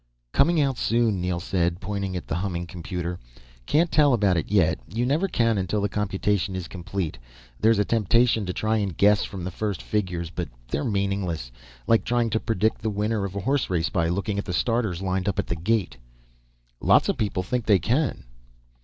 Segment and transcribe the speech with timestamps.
[0.31, 3.19] "Coming out soon," Neel said, pointing at the humming computer.
[3.67, 4.79] "Can't tell about it yet.
[4.87, 7.19] You never can until the computation is complete.
[7.59, 11.51] There's a temptation to try and guess from the first figures, but they're meaningless.
[11.85, 15.03] Like trying to predict the winner of a horse race by looking at the starters
[15.03, 15.97] lined up at the gate."
[16.79, 18.23] "Lots of people think they can."